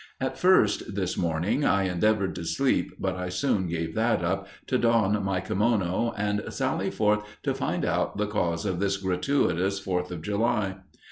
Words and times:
At 0.19 0.35
first 0.35 0.95
this 0.95 1.15
morning 1.15 1.63
I 1.63 1.83
endeavored 1.83 2.33
to 2.33 2.43
sleep, 2.43 2.93
but 2.99 3.15
I 3.15 3.29
soon 3.29 3.67
gave 3.67 3.93
that 3.93 4.23
up 4.23 4.47
to 4.65 4.79
don 4.79 5.23
my 5.23 5.41
kimono 5.41 6.15
and 6.17 6.41
sally 6.49 6.89
forth 6.89 7.23
to 7.43 7.53
find 7.53 7.85
out 7.85 8.17
the 8.17 8.25
cause 8.25 8.65
of 8.65 8.79
this 8.79 8.97
gratuitous 8.97 9.77
Fourth 9.77 10.09
of 10.09 10.23
July. 10.23 10.77